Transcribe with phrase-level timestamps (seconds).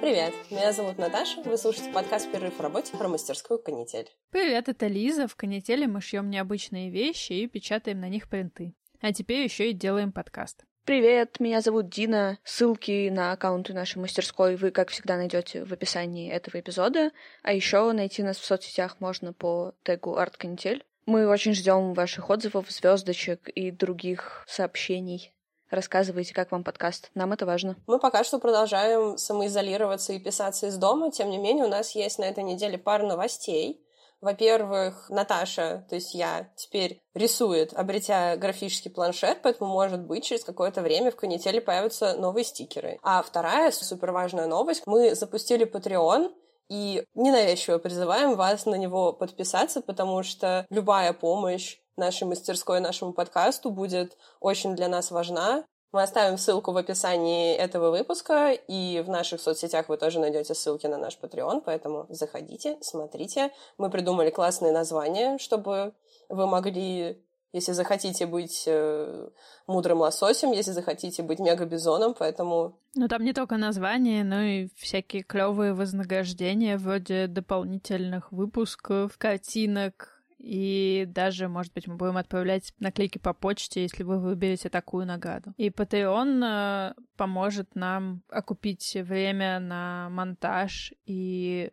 [0.00, 4.08] Привет, меня зовут Наташа, вы слушаете подкаст «Перерыв в работе» про мастерскую «Канитель».
[4.30, 5.28] Привет, это Лиза.
[5.28, 8.72] В «Канителе» мы шьем необычные вещи и печатаем на них принты.
[9.02, 10.64] А теперь еще и делаем подкаст.
[10.86, 12.38] Привет, меня зовут Дина.
[12.44, 17.10] Ссылки на аккаунты нашей мастерской вы, как всегда, найдете в описании этого эпизода.
[17.42, 20.82] А еще найти нас в соцсетях можно по тегу «Артканитель».
[21.04, 25.34] Мы очень ждем ваших отзывов, звездочек и других сообщений.
[25.70, 27.10] Рассказывайте, как вам подкаст.
[27.14, 27.76] Нам это важно.
[27.86, 31.12] Мы пока что продолжаем самоизолироваться и писаться из дома.
[31.12, 33.80] Тем не менее, у нас есть на этой неделе пара новостей.
[34.20, 40.82] Во-первых, Наташа, то есть я, теперь рисует, обретя графический планшет, поэтому, может быть, через какое-то
[40.82, 42.98] время в канителе появятся новые стикеры.
[43.02, 44.82] А вторая супер важная новость.
[44.86, 46.34] Мы запустили Patreon,
[46.70, 53.70] и ненавязчиво призываем вас на него подписаться, потому что любая помощь нашей мастерской, нашему подкасту
[53.70, 55.64] будет очень для нас важна.
[55.92, 60.86] Мы оставим ссылку в описании этого выпуска, и в наших соцсетях вы тоже найдете ссылки
[60.86, 63.50] на наш Patreon, поэтому заходите, смотрите.
[63.76, 65.92] Мы придумали классные названия, чтобы
[66.28, 67.20] вы могли
[67.52, 69.28] если захотите быть э,
[69.66, 72.78] мудрым лососем, если захотите быть мегабизоном, поэтому...
[72.94, 81.04] Ну, там не только название, но и всякие клевые вознаграждения вроде дополнительных выпусков, картинок, и
[81.06, 85.52] даже, может быть, мы будем отправлять наклейки по почте, если вы выберете такую награду.
[85.58, 91.72] И Patreon э, поможет нам окупить время на монтаж и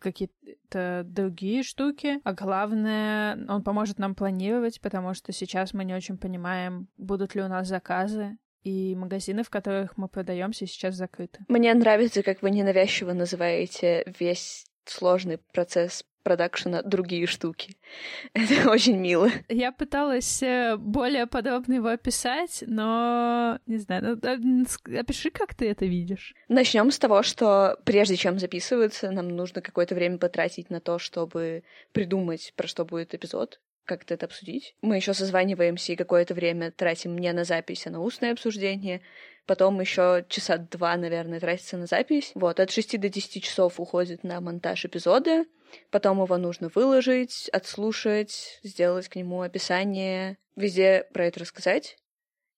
[0.00, 6.18] какие-то другие штуки, а главное, он поможет нам планировать, потому что сейчас мы не очень
[6.18, 11.44] понимаем, будут ли у нас заказы, и магазины, в которых мы продаемся, сейчас закрыты.
[11.48, 17.74] Мне нравится, как вы ненавязчиво называете весь сложный процесс продакшена другие штуки.
[18.34, 19.30] Это очень мило.
[19.48, 24.66] Я пыталась э, более подробно его описать, но не знаю, ну,
[24.98, 26.34] опиши, как ты это видишь.
[26.48, 31.62] Начнем с того, что прежде чем записываться, нам нужно какое-то время потратить на то, чтобы
[31.92, 34.74] придумать, про что будет эпизод как-то это обсудить.
[34.82, 39.00] Мы еще созваниваемся и какое-то время тратим не на запись, а на устное обсуждение.
[39.48, 42.32] Потом еще часа два, наверное, тратится на запись.
[42.34, 45.46] Вот, от 6 до 10 часов уходит на монтаж эпизода.
[45.90, 51.96] Потом его нужно выложить, отслушать, сделать к нему описание, везде про это рассказать.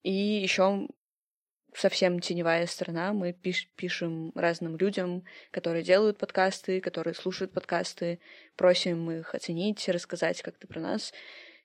[0.03, 0.89] И еще
[1.77, 3.13] совсем теневая сторона.
[3.13, 8.19] Мы пиш пишем разным людям, которые делают подкасты, которые слушают подкасты,
[8.57, 11.13] просим их оценить, рассказать как-то про нас.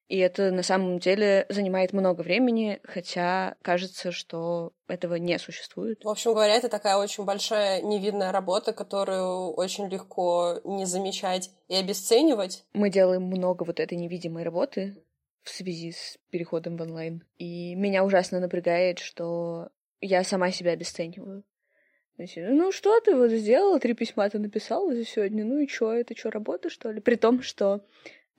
[0.07, 6.03] И это на самом деле занимает много времени, хотя кажется, что этого не существует.
[6.03, 11.75] В общем говоря, это такая очень большая невидная работа, которую очень легко не замечать и
[11.75, 12.65] обесценивать.
[12.73, 15.03] Мы делаем много вот этой невидимой работы
[15.41, 17.23] в связи с переходом в онлайн.
[17.37, 19.69] И меня ужасно напрягает, что
[20.01, 21.43] я сама себя обесцениваю.
[22.17, 26.15] Ну что ты вот сделала, три письма ты написала за сегодня, ну и чё, это
[26.15, 27.01] что, работа, что ли?
[27.01, 27.81] При том, что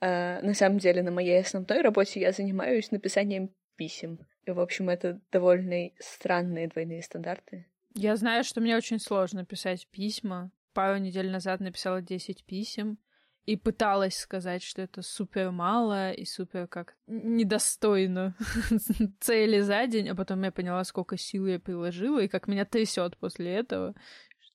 [0.00, 4.18] а, на самом деле на моей основной работе я занимаюсь написанием писем.
[4.44, 7.66] И, в общем, это довольно странные двойные стандарты.
[7.94, 10.50] Я знаю, что мне очень сложно писать письма.
[10.74, 12.98] Пару недель назад написала 10 писем
[13.46, 18.36] и пыталась сказать, что это супер мало и супер как недостойно
[19.20, 23.16] цели за день, а потом я поняла, сколько сил я приложила и как меня трясет
[23.16, 23.94] после этого,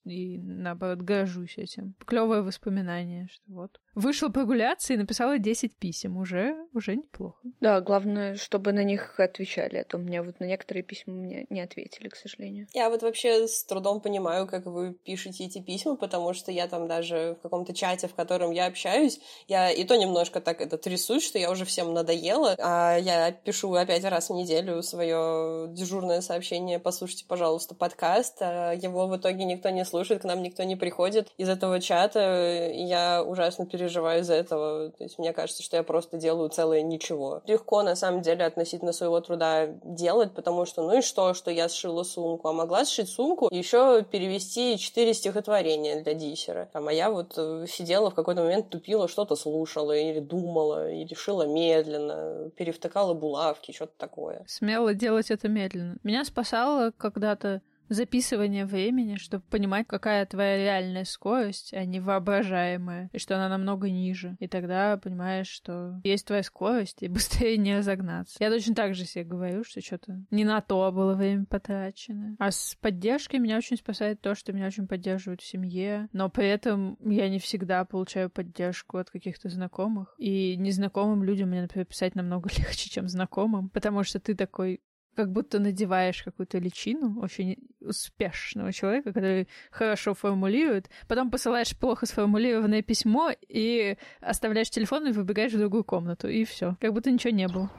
[0.03, 1.95] и наоборот горжусь этим.
[2.05, 3.79] Клевое воспоминание, что вот.
[3.93, 6.17] Вышла прогуляться и написала 10 писем.
[6.17, 7.37] Уже, уже неплохо.
[7.59, 11.59] Да, главное, чтобы на них отвечали, а то мне вот на некоторые письма мне не
[11.59, 12.67] ответили, к сожалению.
[12.73, 16.87] Я вот вообще с трудом понимаю, как вы пишете эти письма, потому что я там
[16.87, 21.25] даже в каком-то чате, в котором я общаюсь, я и то немножко так это трясусь,
[21.25, 26.79] что я уже всем надоела, а я пишу опять раз в неделю свое дежурное сообщение
[26.79, 31.29] «Послушайте, пожалуйста, подкаст», а его в итоге никто не слушает, к нам никто не приходит
[31.37, 34.91] из этого чата, я ужасно переживаю переживаю из-за этого.
[34.91, 37.41] То есть мне кажется, что я просто делаю целое ничего.
[37.47, 41.67] Легко, на самом деле, относительно своего труда делать, потому что, ну и что, что я
[41.67, 42.47] сшила сумку?
[42.47, 46.69] А могла сшить сумку и еще перевести четыре стихотворения для диссера.
[46.71, 51.13] Там, а я вот э, сидела в какой-то момент, тупила, что-то слушала или думала, или
[51.15, 54.45] шила медленно, перевтыкала булавки, что-то такое.
[54.47, 55.97] Смело делать это медленно.
[56.03, 57.61] Меня спасало когда-то
[57.91, 63.89] записывание времени, чтобы понимать, какая твоя реальная скорость, а не воображаемая, и что она намного
[63.89, 64.37] ниже.
[64.39, 68.37] И тогда понимаешь, что есть твоя скорость, и быстрее не разогнаться.
[68.39, 72.35] Я точно так же себе говорю, что что-то не на то было время потрачено.
[72.39, 76.47] А с поддержкой меня очень спасает то, что меня очень поддерживают в семье, но при
[76.47, 80.15] этом я не всегда получаю поддержку от каких-то знакомых.
[80.17, 84.81] И незнакомым людям мне, например, писать намного легче, чем знакомым, потому что ты такой
[85.15, 92.81] как будто надеваешь какую-то личину очень успешного человека, который хорошо формулирует, потом посылаешь плохо сформулированное
[92.81, 97.47] письмо и оставляешь телефон и выбегаешь в другую комнату, и все, как будто ничего не
[97.47, 97.69] было.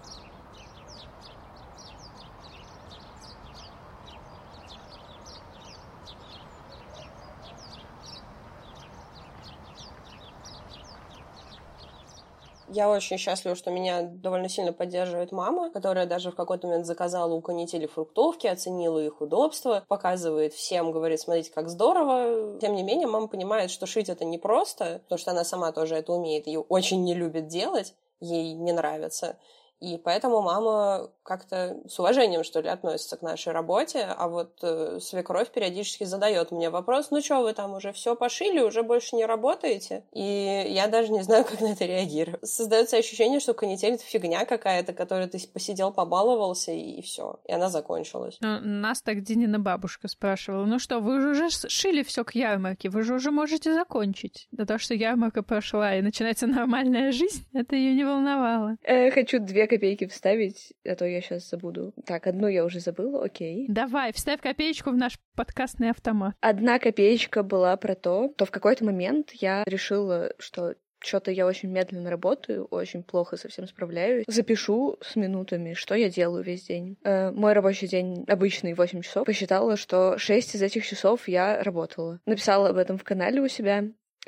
[12.75, 17.35] Я очень счастлива, что меня довольно сильно поддерживает мама, которая даже в какой-то момент заказала
[17.35, 22.59] у канители фруктовки, оценила их удобство, показывает всем, говорит, смотрите, как здорово.
[22.61, 26.15] Тем не менее, мама понимает, что шить это непросто, потому что она сама тоже это
[26.15, 29.37] умеет и очень не любит делать, ей не нравится.
[29.83, 35.01] И поэтому мама как-то с уважением, что ли, относится к нашей работе, а вот э,
[35.01, 39.27] свекровь периодически задает мне вопрос, ну что, вы там уже все пошили, уже больше не
[39.27, 40.05] работаете?
[40.13, 42.47] И я даже не знаю, как на это реагировать.
[42.47, 47.41] Создается ощущение, что канитель— это фигня какая-то, которой ты посидел, побаловался, и, и все.
[47.49, 48.37] И она закончилась.
[48.41, 52.89] Ну, нас так Динина бабушка спрашивала, ну что, вы же уже шили все к ярмарке,
[52.89, 54.47] вы же уже можете закончить.
[54.53, 58.77] Да то, что ярмарка прошла и начинается нормальная жизнь, это ее не волновало.
[58.85, 61.95] Э, хочу две копейки вставить, а то я сейчас забуду.
[62.05, 63.67] Так, одну я уже забыла, окей.
[63.69, 66.35] Давай, вставь копеечку в наш подкастный автомат.
[66.41, 71.71] Одна копеечка была про то, то в какой-то момент я решила, что что-то я очень
[71.71, 74.25] медленно работаю, очень плохо совсем справляюсь.
[74.29, 76.99] Запишу с минутами, что я делаю весь день.
[77.03, 79.27] Э, мой рабочий день обычный 8 часов.
[79.27, 82.21] Посчитала, что 6 из этих часов я работала.
[82.27, 83.85] Написала об этом в канале у себя.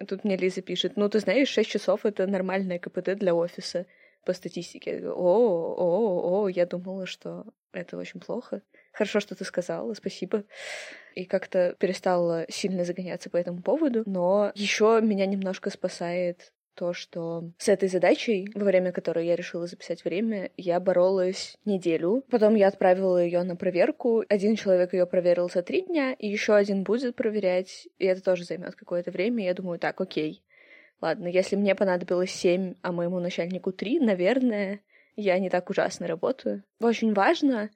[0.09, 3.87] Тут мне Лиза пишет, ну ты знаешь, 6 часов— это нормальное КПТ для офиса
[4.25, 5.09] по статистике.
[5.09, 8.63] О, о, о, я думала, что это очень плохо.
[8.93, 10.45] Хорошо, что ты сказала, спасибо.
[11.15, 14.05] И как-то перестала сильно загоняться по этому поводу.
[14.07, 19.67] Но еще меня немножко спасает то, что с этой задачей, во время которой я решила
[19.67, 22.25] записать время, я боролась неделю.
[22.31, 24.25] Потом я отправила ее на проверку.
[24.29, 27.89] Один человек ее проверил за три дня, и еще один будет проверять.
[27.99, 29.45] И это тоже займет какое-то время.
[29.45, 30.43] Я думаю, так, окей.
[31.01, 34.81] Ладно, если мне понадобилось семь, а моему начальнику три, наверное,
[35.17, 36.65] я не так ужасно работаю.
[36.81, 37.71] Очень важно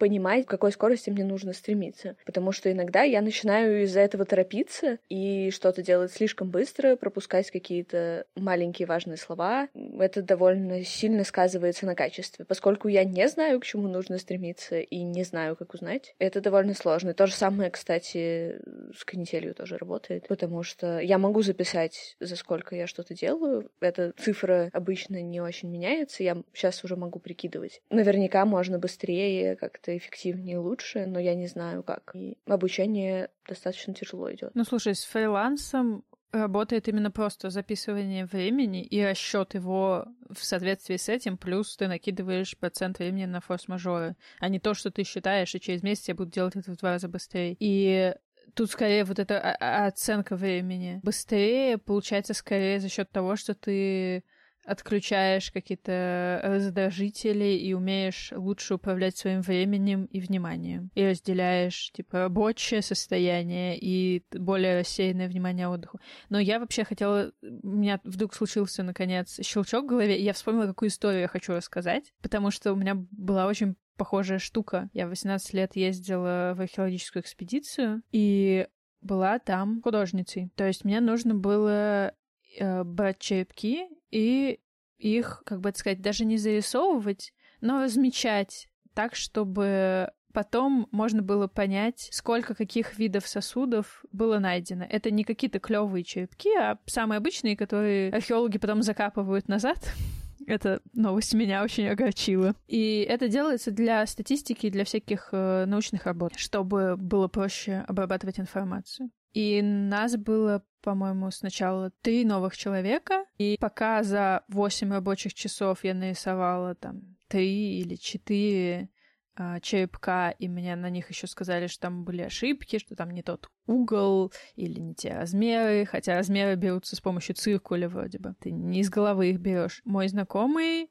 [0.00, 2.16] понимать, к какой скорости мне нужно стремиться.
[2.24, 8.24] Потому что иногда я начинаю из-за этого торопиться и что-то делать слишком быстро, пропускать какие-то
[8.34, 9.68] маленькие важные слова.
[10.00, 12.44] Это довольно сильно сказывается на качестве.
[12.44, 16.74] Поскольку я не знаю, к чему нужно стремиться и не знаю, как узнать, это довольно
[16.74, 17.14] сложно.
[17.14, 18.60] То же самое, кстати,
[18.96, 23.70] с канителью тоже работает, потому что я могу записать, за сколько я что-то делаю.
[23.80, 26.22] Эта цифра обычно не очень меняется.
[26.22, 27.82] Я сейчас уже могу прикидывать.
[27.90, 32.12] Наверняка можно быстрее как-то эффективнее лучше, но я не знаю как.
[32.14, 34.50] И обучение достаточно тяжело идет.
[34.54, 41.08] Ну, слушай, с фрилансом работает именно просто записывание времени и расчет его в соответствии с
[41.08, 45.60] этим, плюс ты накидываешь процент времени на форс-мажоры, а не то, что ты считаешь, и
[45.60, 47.56] через месяц я буду делать это в два раза быстрее.
[47.58, 48.14] И
[48.54, 49.38] тут скорее вот эта
[49.86, 54.24] оценка времени быстрее получается скорее за счет того, что ты
[54.64, 60.90] отключаешь какие-то раздражители и умеешь лучше управлять своим временем и вниманием.
[60.94, 65.98] И разделяешь, типа, рабочее состояние и более рассеянное внимание отдыху.
[66.28, 67.32] Но я вообще хотела...
[67.42, 71.54] У меня вдруг случился, наконец, щелчок в голове, и я вспомнила, какую историю я хочу
[71.54, 74.88] рассказать, потому что у меня была очень похожая штука.
[74.92, 78.66] Я в 18 лет ездила в археологическую экспедицию, и
[79.02, 80.50] была там художницей.
[80.56, 82.14] То есть мне нужно было
[82.58, 84.60] э, брать черепки и
[84.98, 91.46] их, как бы это сказать, даже не зарисовывать, но размечать так, чтобы потом можно было
[91.48, 94.84] понять, сколько каких видов сосудов было найдено.
[94.88, 99.78] Это не какие-то клевые черепки, а самые обычные, которые археологи потом закапывают назад.
[100.46, 102.54] Эта новость меня очень огорчила.
[102.66, 109.10] И это делается для статистики, для всяких э, научных работ, чтобы было проще обрабатывать информацию.
[109.32, 115.94] И нас было по-моему, сначала три новых человека, и пока за восемь рабочих часов я
[115.94, 118.90] нарисовала там три или четыре
[119.36, 123.22] а, черепка, и мне на них еще сказали, что там были ошибки, что там не
[123.22, 128.34] тот угол или не те размеры, хотя размеры берутся с помощью циркуля вроде бы.
[128.40, 129.80] Ты не из головы их берешь.
[129.84, 130.90] Мой знакомый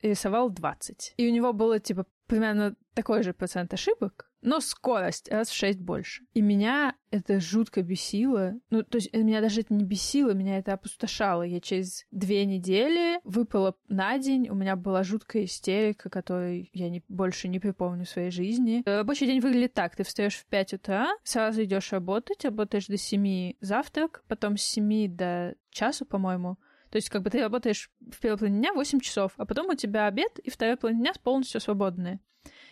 [0.00, 1.14] рисовал 20.
[1.16, 5.80] И у него было, типа, примерно такой же процент ошибок, но скорость раз в шесть
[5.80, 6.22] больше.
[6.32, 8.54] И меня это жутко бесило.
[8.70, 11.42] Ну, то есть меня даже это не бесило, меня это опустошало.
[11.42, 17.02] Я через две недели выпала на день, у меня была жуткая истерика, которую я не,
[17.08, 18.82] больше не припомню в своей жизни.
[18.86, 19.96] Рабочий день выглядит так.
[19.96, 25.08] Ты встаешь в 5 утра, сразу идешь работать, работаешь до 7 завтрак, потом с 7
[25.14, 26.56] до часу, по-моему,
[26.90, 29.74] то есть, как бы ты работаешь в первой половине дня 8 часов, а потом у
[29.74, 32.20] тебя обед, и вторая половина дня полностью свободная.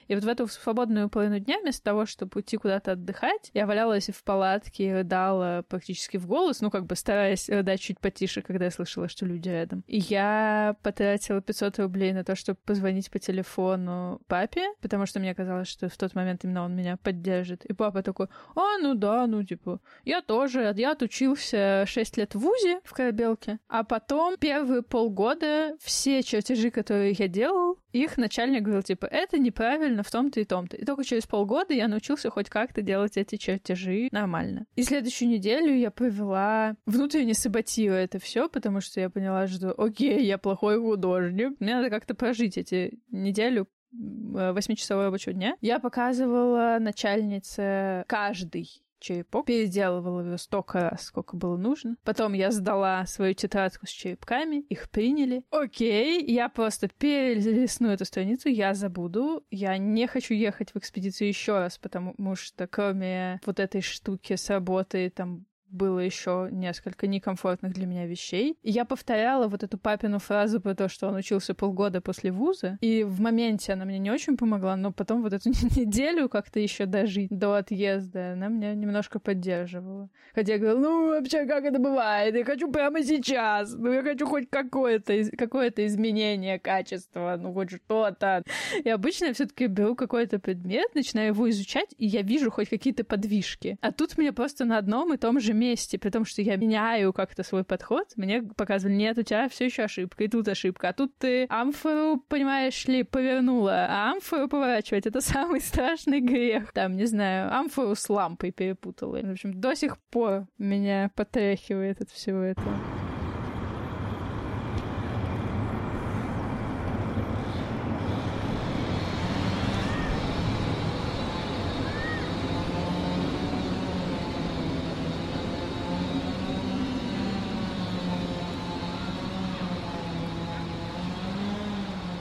[0.08, 4.08] И вот в эту свободную половину дня, вместо того, чтобы уйти куда-то отдыхать, я валялась
[4.08, 8.70] в палатке рыдала практически в голос, ну, как бы стараясь рыдать чуть потише, когда я
[8.70, 9.84] слышала, что люди рядом.
[9.86, 15.34] И я потратила 500 рублей на то, чтобы позвонить по телефону папе, потому что мне
[15.34, 17.64] казалось, что в тот момент именно он меня поддержит.
[17.66, 22.38] И папа такой, а, ну да, ну, типа, я тоже, я отучился 6 лет в
[22.38, 28.82] ВУЗе в Корабелке, а потом первые полгода все чертежи, которые я делал, их начальник говорил,
[28.82, 30.76] типа, это неправильно в том-то и том-то.
[30.76, 34.66] И только через полгода я научился хоть как-то делать эти чертежи нормально.
[34.76, 40.24] И следующую неделю я провела внутренне саботируя это все, потому что я поняла, что окей,
[40.24, 45.56] я плохой художник, мне надо как-то прожить эти неделю восьмичасового рабочего дня.
[45.60, 51.96] Я показывала начальнице каждый черепок, переделывала его столько раз, сколько было нужно.
[52.04, 55.44] Потом я сдала свою тетрадку с черепками, их приняли.
[55.50, 59.44] Окей, я просто перелистну эту страницу, я забуду.
[59.50, 64.48] Я не хочу ехать в экспедицию еще раз, потому что кроме вот этой штуки с
[64.50, 68.56] работой, там было еще несколько некомфортных для меня вещей.
[68.62, 72.78] И я повторяла вот эту папину фразу про то, что он учился полгода после вуза.
[72.80, 76.86] И в моменте она мне не очень помогла, но потом вот эту неделю как-то еще
[76.86, 80.08] дожить до отъезда, она меня немножко поддерживала.
[80.34, 82.34] Хотя я говорила, ну вообще как это бывает?
[82.34, 83.74] Я хочу прямо сейчас.
[83.74, 88.42] Ну я хочу хоть какое-то какое изменение качества, ну хоть что-то.
[88.82, 93.04] И обычно я все-таки беру какой-то предмет, начинаю его изучать, и я вижу хоть какие-то
[93.04, 93.78] подвижки.
[93.80, 95.63] А тут мне просто на одном и том же месте,
[95.96, 99.84] при том, что я меняю как-то свой подход, мне показывали, нет, у тебя все еще
[99.84, 105.20] ошибка, и тут ошибка, а тут ты амфору, понимаешь ли, повернула, а амфору поворачивать— это
[105.22, 106.72] самый страшный грех.
[106.72, 109.18] Там, не знаю, амфору с лампой перепутала.
[109.18, 113.03] В общем, до сих пор меня потряхивает от всего этого.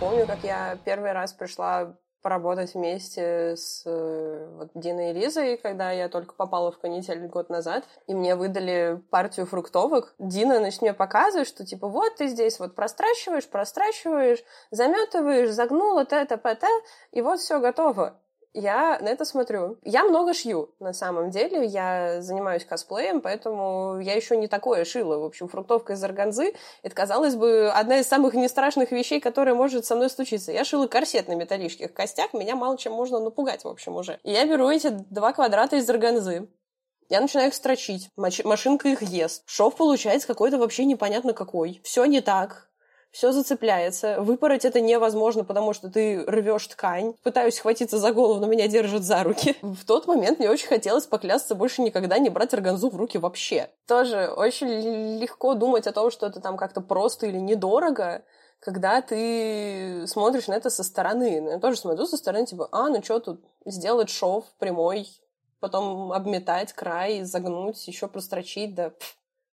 [0.04, 5.92] Помню, как я первый раз пришла поработать вместе с э, вот, Диной и Лизой, когда
[5.92, 10.14] я только попала в канитель год назад, и мне выдали партию фруктовок.
[10.20, 16.68] Дина, значит, мне показывает, что типа вот ты здесь вот простращиваешь, простращиваешь, заметываешь, загнула, т-т-п-т,
[17.12, 18.20] и вот все готово
[18.54, 19.78] я на это смотрю.
[19.84, 21.66] Я много шью, на самом деле.
[21.66, 25.18] Я занимаюсь косплеем, поэтому я еще не такое шила.
[25.18, 29.86] В общем, фруктовка из органзы— это, казалось бы, одна из самых нестрашных вещей, которая может
[29.86, 30.52] со мной случиться.
[30.52, 34.20] Я шила корсет на металлических костях, меня мало чем можно напугать, в общем, уже.
[34.24, 36.48] И я беру эти два квадрата из органзы,
[37.10, 38.10] я начинаю их строчить.
[38.16, 39.44] Машинка их ест.
[39.46, 41.82] Шов получается какой-то вообще непонятно какой.
[41.84, 42.70] Все не так
[43.14, 44.20] все зацепляется.
[44.20, 47.14] Выпороть это невозможно, потому что ты рвешь ткань.
[47.22, 49.56] Пытаюсь схватиться за голову, но меня держат за руки.
[49.62, 53.70] В тот момент мне очень хотелось поклясться больше никогда не брать органзу в руки вообще.
[53.88, 58.24] Тоже очень легко думать о том, что это там как-то просто или недорого,
[58.60, 61.50] когда ты смотришь на это со стороны.
[61.52, 65.08] Я тоже смотрю со стороны, типа, а, ну что тут, сделать шов прямой,
[65.60, 68.92] потом обметать край, загнуть, еще прострочить, да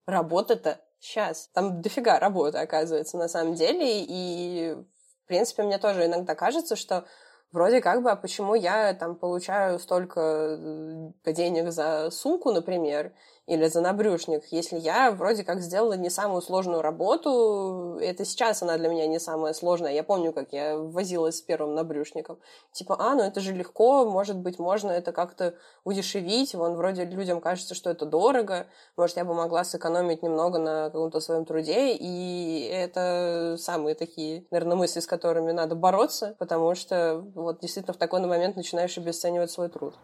[0.06, 1.48] работа-то Сейчас.
[1.54, 4.04] Там дофига работы, оказывается, на самом деле.
[4.06, 4.76] И,
[5.24, 7.06] в принципе, мне тоже иногда кажется, что
[7.52, 13.12] вроде как бы, а почему я там получаю столько э, денег за сумку, например,
[13.50, 18.78] или за набрюшник, если я вроде как сделала не самую сложную работу, это сейчас она
[18.78, 19.92] для меня не самая сложная.
[19.92, 22.38] Я помню, как я возилась с первым набрюшником.
[22.70, 26.54] Типа, а, ну это же легко, может быть, можно это как-то удешевить.
[26.54, 28.68] Вон, вроде людям кажется, что это дорого.
[28.96, 31.96] Может, я бы могла сэкономить немного на каком-то своем труде.
[31.96, 37.98] И это самые такие, наверное, мысли, с которыми надо бороться, потому что вот действительно в
[37.98, 39.96] такой момент начинаешь обесценивать свой труд.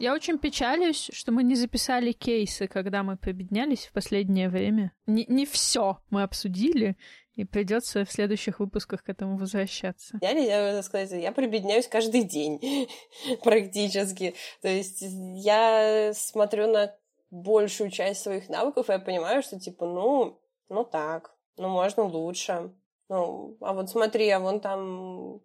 [0.00, 4.92] Я очень печалюсь, что мы не записали кейсы, когда мы победнялись в последнее время.
[5.06, 6.96] Не, не все мы обсудили,
[7.34, 10.18] и придется в следующих выпусках к этому возвращаться.
[10.22, 12.88] Я нельзя сказать, я прибедняюсь каждый день
[13.44, 14.34] практически.
[14.62, 16.96] То есть я смотрю на
[17.30, 20.40] большую часть своих навыков, и я понимаю, что типа, ну,
[20.70, 22.72] ну так, ну можно лучше.
[23.10, 25.42] Ну, а вот смотри, а вон там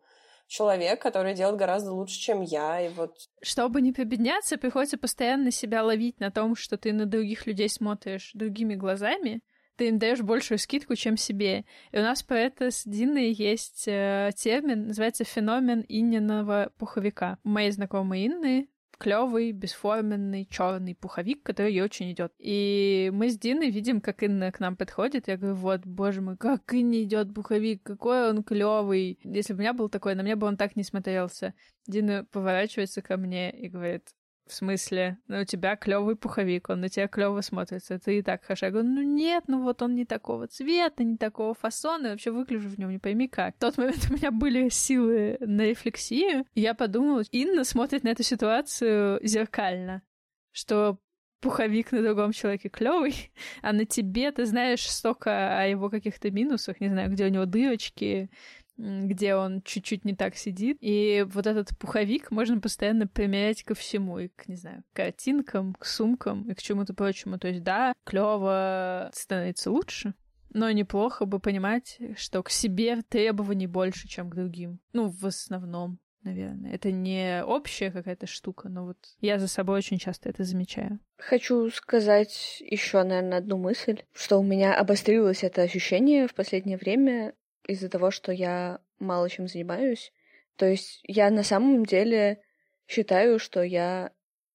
[0.48, 3.16] человек, который делает гораздо лучше, чем я, и вот...
[3.42, 8.32] Чтобы не победняться, приходится постоянно себя ловить на том, что ты на других людей смотришь
[8.34, 9.42] другими глазами,
[9.76, 11.66] ты им даешь большую скидку, чем себе.
[11.92, 17.40] И у нас про это с Диной есть э, термин, называется феномен Инниного пуховика.
[17.44, 22.34] У моей знакомой Инны клевый, бесформенный, черный пуховик, который ей очень идет.
[22.38, 25.28] И мы с Диной видим, как Инна к нам подходит.
[25.28, 29.20] Я говорю, вот, боже мой, как Инне идет пуховик, какой он клевый.
[29.24, 31.54] Если бы у меня был такой, на меня бы он так не смотрелся.
[31.88, 34.10] Дина поворачивается ко мне и говорит,
[34.46, 35.18] в смысле?
[35.28, 38.68] Ну, у тебя клевый пуховик, он на тебя клево смотрится, ты и так хорошо.
[38.68, 42.70] Я говорю, ну нет, ну вот он не такого цвета, не такого фасона, вообще выгляжу
[42.70, 43.56] в нем, не пойми как.
[43.56, 48.10] В тот момент у меня были силы на рефлексию, и я подумала, Инна смотрит на
[48.10, 50.04] эту ситуацию зеркально,
[50.52, 51.00] что
[51.42, 56.80] пуховик на другом человеке клевый, а на тебе ты знаешь столько о его каких-то минусах,
[56.80, 58.30] не знаю, где у него дырочки,
[58.78, 60.78] где он чуть-чуть не так сидит.
[60.82, 65.74] И вот этот пуховик можно постоянно примерять ко всему, и к, не знаю, к картинкам,
[65.76, 67.40] к сумкам и к чему-то прочему.
[67.40, 70.14] То есть, да, клево становится лучше,
[70.54, 74.80] но неплохо бы понимать, что к себе требований больше, чем к другим.
[74.94, 76.74] Ну, в основном наверное.
[76.74, 81.00] Это не общая какая-то штука, но вот я за собой очень часто это замечаю.
[81.18, 87.34] Хочу сказать еще, наверное, одну мысль, что у меня обострилось это ощущение в последнее время
[87.68, 90.14] из-за того, что я мало чем занимаюсь.
[90.56, 92.42] То есть я на самом деле
[92.88, 94.12] считаю, что я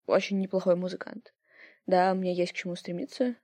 [0.07, 1.35] очень неплохой музыкант.
[1.87, 3.37] Да, мне есть к чему стремиться,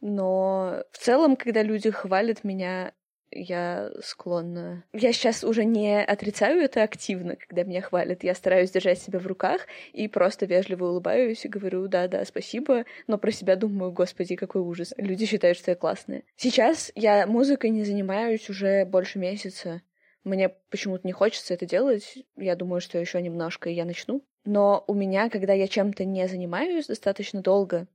[0.00, 2.92] но в целом, когда люди хвалят меня,
[3.30, 4.84] я склонна...
[4.92, 8.24] Я сейчас уже не отрицаю это активно, когда меня хвалят.
[8.24, 13.18] Я стараюсь держать себя в руках и просто вежливо улыбаюсь и говорю «да-да, спасибо», но
[13.18, 14.94] про себя думаю «господи, какой ужас».
[14.96, 16.22] Люди считают, что я классная.
[16.36, 19.82] Сейчас я музыкой не занимаюсь уже больше месяца.
[20.24, 22.18] Мне почему-то не хочется это делать.
[22.36, 24.22] Я думаю, что еще немножко, и я начну.
[24.44, 27.86] Но у меня, когда я чем-то не занимаюсь достаточно долго,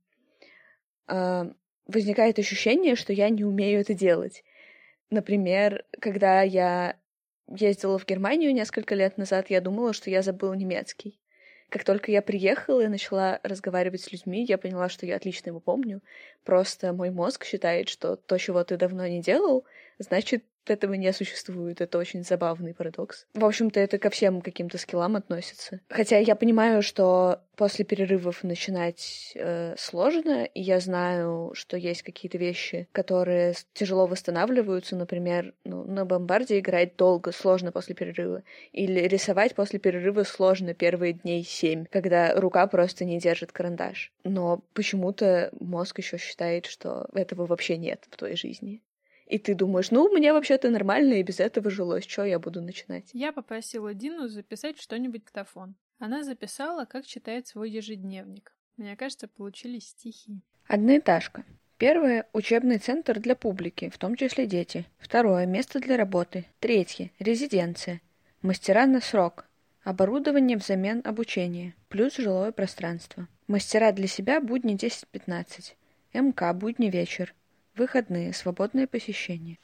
[1.06, 1.50] а,
[1.86, 4.42] возникает ощущение, что я не умею это делать.
[5.14, 6.96] Например, когда я
[7.46, 11.20] ездила в Германию несколько лет назад, я думала, что я забыла немецкий.
[11.68, 15.60] Как только я приехала и начала разговаривать с людьми, я поняла, что я отлично его
[15.60, 16.02] помню.
[16.42, 19.64] Просто мой мозг считает, что то, чего ты давно не делал,
[20.00, 21.80] значит, этого не существует.
[21.80, 23.26] Это очень забавный парадокс.
[23.34, 25.80] В общем-то, это ко всем каким-то скиллам относится.
[25.88, 32.38] Хотя я понимаю, что после перерывов начинать э, сложно, и я знаю, что есть какие-то
[32.38, 34.96] вещи, которые тяжело восстанавливаются.
[34.96, 38.42] Например, ну, на бомбарде играть долго, сложно после перерыва.
[38.72, 44.12] Или рисовать после перерыва сложно первые дней семь, когда рука просто не держит карандаш.
[44.24, 48.82] Но почему-то мозг еще считает, что этого вообще нет в твоей жизни.
[49.26, 53.08] И ты думаешь, ну, мне вообще-то нормально, и без этого жилось, что я буду начинать?
[53.12, 55.74] Я попросила Дину записать что-нибудь к тафон.
[55.98, 58.54] Она записала, как читает свой ежедневник.
[58.76, 60.40] Мне кажется, получились стихи.
[60.66, 61.44] Одноэтажка.
[61.78, 64.86] Первое— учебный центр для публики, в том числе дети.
[64.98, 66.46] Второе— место для работы.
[66.60, 68.00] Третье— резиденция.
[68.42, 69.46] Мастера на срок.
[69.82, 71.74] Оборудование взамен обучения.
[71.88, 73.28] Плюс жилое пространство.
[73.46, 75.76] Мастера для себя будни 10-15.
[76.12, 77.34] МК будни вечер.
[77.74, 79.58] Выходные, свободное посещение.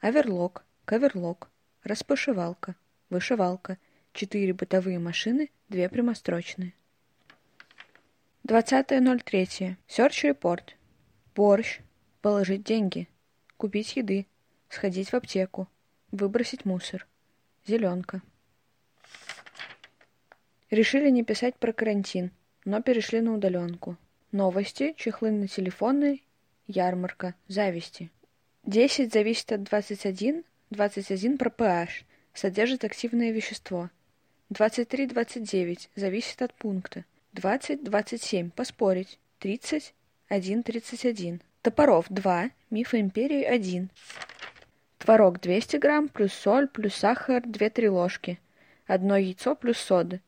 [0.00, 1.48] Оверлок, каверлок,
[1.84, 2.74] распашивалка,
[3.10, 3.78] вышивалка,
[4.12, 6.74] четыре бытовые машины, две прямострочные.
[8.44, 9.76] 20.03.
[9.86, 10.76] Search репорт.
[11.36, 11.80] Борщ.
[12.22, 13.08] Положить деньги.
[13.56, 14.26] Купить еды.
[14.68, 15.68] Сходить в аптеку.
[16.10, 17.06] Выбросить мусор.
[17.66, 18.20] Зеленка.
[20.70, 22.32] Решили не писать про карантин,
[22.64, 23.96] но перешли на удаленку.
[24.32, 26.22] Новости, чехлы на телефоны
[26.66, 27.34] Ярмарка.
[27.48, 28.10] Зависти.
[28.64, 33.90] 10 зависит от 21, 21 про pH, содержит активное вещество.
[34.52, 37.04] 23-29 зависит от пункта.
[37.34, 39.18] 20-27 поспорить.
[39.38, 39.94] 30
[40.30, 41.40] 1-31.
[41.62, 43.90] Топоров 2, миф империи 1.
[44.98, 48.40] Творог 200 грамм, плюс соль, плюс сахар 2-3 ложки.
[48.86, 50.20] Одно яйцо плюс сода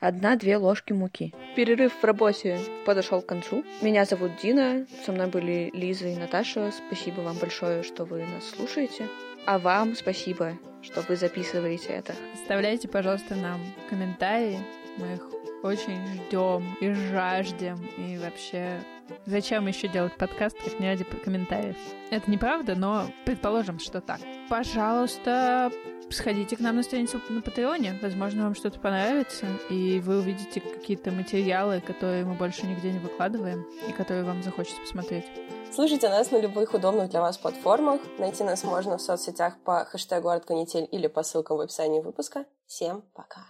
[0.00, 1.32] одна-две ложки муки.
[1.54, 3.64] Перерыв в работе подошел к концу.
[3.82, 6.72] Меня зовут Дина, со мной были Лиза и Наташа.
[6.72, 9.08] Спасибо вам большое, что вы нас слушаете.
[9.46, 12.14] А вам спасибо, что вы записываете это.
[12.34, 14.58] Оставляйте, пожалуйста, нам комментарии.
[14.98, 17.78] Мы их очень ждем и жаждем.
[17.96, 18.80] И вообще,
[19.26, 21.76] зачем еще делать подкаст, как не ради комментариев?
[22.10, 24.20] Это неправда, но предположим, что так.
[24.48, 25.70] Пожалуйста,
[26.10, 27.98] сходите к нам на страницу на Патреоне.
[28.02, 33.66] Возможно, вам что-то понравится, и вы увидите какие-то материалы, которые мы больше нигде не выкладываем,
[33.88, 35.24] и которые вам захочется посмотреть.
[35.72, 38.00] Слушайте нас на любых удобных для вас платформах.
[38.18, 42.44] Найти нас можно в соцсетях по хэштегу «Артканитель» или по ссылкам в описании выпуска.
[42.66, 43.42] Всем пока!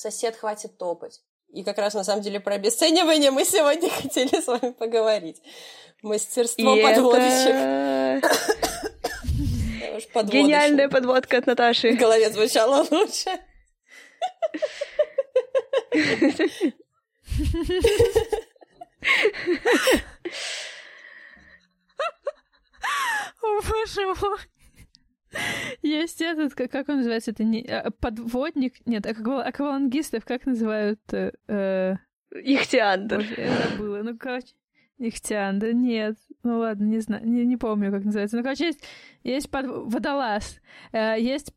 [0.00, 1.20] Сосед, хватит топать.
[1.52, 5.42] И как раз на самом деле про обесценивание мы сегодня хотели с вами поговорить.
[6.00, 7.50] Мастерство и подводочек.
[7.50, 8.30] Это...
[10.24, 11.92] Гениальная подводка от Наташи.
[11.92, 13.28] В голове звучало лучше.
[23.42, 24.38] О, боже мой.
[25.82, 31.00] Есть этот, как, как он называется, это не а, подводник, нет, аквал, аквалангистов как называют?
[31.12, 31.96] Э, э
[32.32, 33.16] Ихтиандр.
[33.16, 34.54] Боже, я забыла, ну короче,
[34.98, 38.36] Ихтиандр, нет, ну ладно, не знаю, не, не помню, как называется.
[38.36, 38.82] Ну короче, есть,
[39.24, 40.60] есть под, водолаз,
[40.92, 41.52] э, есть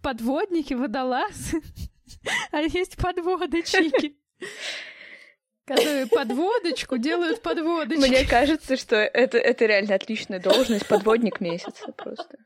[0.00, 1.60] подводники, водолазы,
[2.52, 4.16] а есть подводочники
[5.68, 8.08] которые подводочку делают подводочки.
[8.08, 12.38] Мне кажется, что это, это реально отличная должность, подводник месяца просто.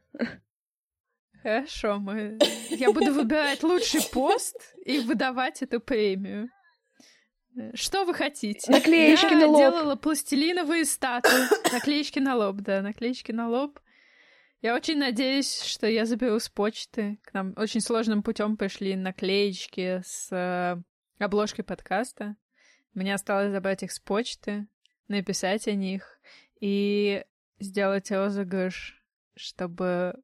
[1.42, 2.38] Хорошо, мы...
[2.70, 6.48] Я буду выбирать лучший пост и выдавать эту премию.
[7.74, 8.70] Что вы хотите?
[8.70, 9.58] Наклеечки Я на лоб.
[9.58, 11.72] делала пластилиновые статуи.
[11.72, 13.80] Наклеечки на лоб, да, наклеечки на лоб.
[14.62, 17.18] Я очень надеюсь, что я заберу с почты.
[17.24, 20.80] К нам очень сложным путем пришли наклеечки с э,
[21.18, 22.36] обложкой подкаста.
[22.94, 24.68] Мне осталось забрать их с почты,
[25.08, 26.20] написать о них
[26.60, 27.24] и
[27.58, 29.02] сделать розыгрыш,
[29.34, 30.14] чтобы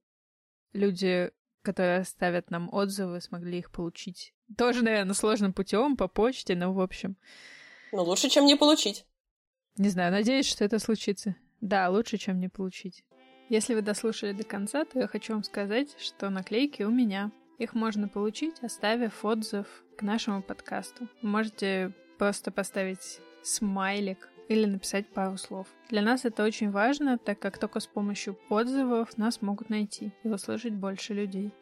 [0.73, 1.31] люди,
[1.63, 4.35] которые оставят нам отзывы, смогли их получить.
[4.57, 7.17] Тоже, наверное, сложным путем по почте, но в общем.
[7.93, 9.07] Ну, лучше, чем не получить.
[9.77, 11.37] Не знаю, надеюсь, что это случится.
[11.61, 13.05] Да, лучше, чем не получить.
[13.49, 17.33] Если вы дослушали до конца, то я хочу вам сказать, что наклейки у меня.
[17.59, 21.09] Их можно получить, оставив отзыв к нашему подкасту.
[21.23, 25.67] Вы можете просто поставить смайлик или написать пару слов.
[25.91, 30.29] Для нас это очень важно, так как только с помощью отзывов нас могут найти и
[30.29, 31.53] услышать больше людей.